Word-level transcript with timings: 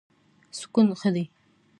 سکون 0.57 0.87
ښه 0.99 1.09
دی. 1.15 1.25